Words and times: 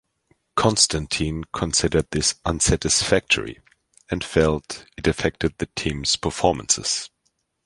Constantine 0.55 1.43
considered 1.53 2.07
this 2.09 2.33
unsatisfactory, 2.43 3.59
and 4.09 4.23
felt 4.23 4.85
it 4.97 5.05
affected 5.05 5.53
the 5.59 5.67
team's 5.75 6.15
performances. 6.15 7.11